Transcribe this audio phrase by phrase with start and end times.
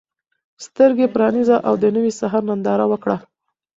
[0.65, 3.17] سترګې پرانیزه او د نوي سهار ننداره وکړه.